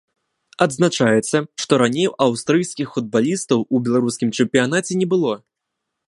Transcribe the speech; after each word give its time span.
Адзначаецца, 0.65 1.37
што 1.65 1.73
раней 1.81 2.07
аўстрыйскіх 2.27 2.87
футбалістаў 2.95 3.59
у 3.69 3.85
беларускім 3.89 4.29
чэмпіянаце 4.41 4.91
не 5.03 5.07
было. 5.13 5.33